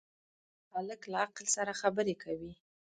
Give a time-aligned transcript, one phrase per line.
[0.73, 2.53] هلک له عقل سره خبرې کوي.